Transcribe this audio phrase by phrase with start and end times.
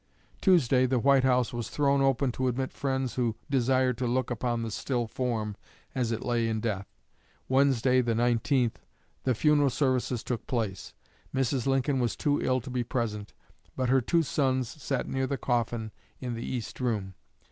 [0.41, 4.63] Tuesday the White House was thrown open to admit friends who desired to look upon
[4.63, 5.55] the still form
[5.93, 6.87] as it lay in death.
[7.47, 8.77] Wednesday, the 19th,
[9.25, 10.95] the funeral services took place.
[11.35, 11.67] Mrs.
[11.67, 13.33] Lincoln was too ill to be present;
[13.75, 17.13] but her two sons sat near the coffin in the East Room.